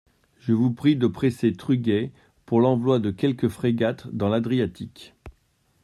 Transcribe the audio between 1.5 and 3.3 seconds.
Truguet pour l'envoi de